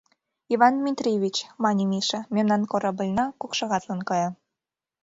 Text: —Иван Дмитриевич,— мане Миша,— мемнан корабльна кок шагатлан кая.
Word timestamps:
—Иван 0.53 0.73
Дмитриевич,— 0.79 1.37
мане 1.63 1.83
Миша,— 1.91 2.19
мемнан 2.35 2.61
корабльна 2.71 3.25
кок 3.41 3.51
шагатлан 3.57 4.01
кая. 4.09 4.29